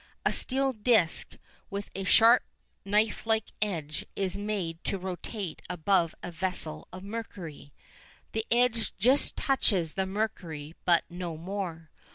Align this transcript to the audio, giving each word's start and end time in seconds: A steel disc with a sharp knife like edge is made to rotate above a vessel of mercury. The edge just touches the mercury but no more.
A 0.25 0.33
steel 0.33 0.73
disc 0.73 1.37
with 1.69 1.91
a 1.93 2.05
sharp 2.05 2.41
knife 2.83 3.27
like 3.27 3.51
edge 3.61 4.03
is 4.15 4.35
made 4.35 4.83
to 4.85 4.97
rotate 4.97 5.61
above 5.69 6.15
a 6.23 6.31
vessel 6.31 6.87
of 6.91 7.03
mercury. 7.03 7.71
The 8.31 8.47
edge 8.49 8.97
just 8.97 9.35
touches 9.35 9.93
the 9.93 10.07
mercury 10.07 10.73
but 10.85 11.03
no 11.07 11.37
more. 11.37 11.91